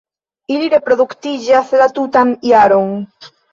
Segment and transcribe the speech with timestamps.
[0.55, 2.93] Ili reproduktiĝas la tutan jaron.